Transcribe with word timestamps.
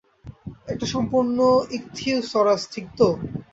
একটা 0.67 0.85
সম্পূর্ণ 0.85 1.37
ইকথিওসরাস, 1.77 2.61
ঠিক 2.73 2.85
তো? 2.97 3.07